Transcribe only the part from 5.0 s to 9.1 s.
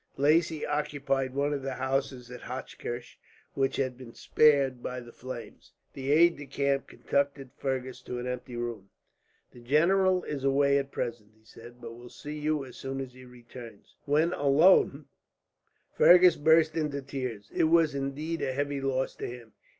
flames. The aide de camp conducted Fergus to an empty room.